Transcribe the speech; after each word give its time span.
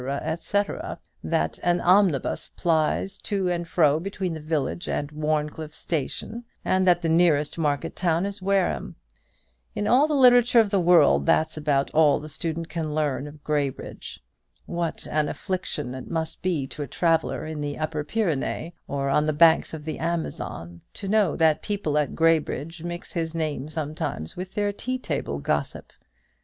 &c. 0.01 0.59
that 1.23 1.59
an 1.61 1.79
omnibus 1.81 2.49
plies 2.55 3.19
to 3.19 3.47
and 3.49 3.67
fro 3.67 3.99
between 3.99 4.33
the 4.33 4.39
village 4.39 4.89
and 4.89 5.11
Warncliffe 5.11 5.75
station; 5.75 6.43
and 6.65 6.87
that 6.87 7.03
the 7.03 7.07
nearest 7.07 7.59
market 7.59 7.95
town 7.95 8.25
is 8.25 8.41
Wareham. 8.41 8.95
In 9.75 9.85
all 9.87 10.07
the 10.07 10.15
literature 10.15 10.59
of 10.59 10.71
the 10.71 10.79
world, 10.79 11.27
that's 11.27 11.55
about 11.55 11.91
all 11.91 12.19
the 12.19 12.29
student 12.29 12.67
can 12.67 12.95
learn 12.95 13.27
of 13.27 13.43
Graybridge. 13.43 14.19
What 14.65 15.05
an 15.11 15.29
affliction 15.29 15.93
it 15.93 16.09
must 16.09 16.41
be 16.41 16.65
to 16.65 16.81
a 16.81 16.87
traveller 16.87 17.45
in 17.45 17.61
the 17.61 17.77
Upper 17.77 18.03
Pyrenees, 18.03 18.71
or 18.87 19.07
on 19.07 19.27
the 19.27 19.33
banks 19.33 19.71
of 19.71 19.85
the 19.85 19.99
Amazon, 19.99 20.81
to 20.95 21.07
know 21.07 21.35
that 21.35 21.61
people 21.61 21.95
at 21.99 22.15
Graybridge 22.15 22.81
mix 22.83 23.13
his 23.13 23.35
name 23.35 23.69
sometimes 23.69 24.35
with 24.35 24.55
their 24.55 24.73
tea 24.73 24.97
table 24.97 25.37
gossip! 25.37 25.93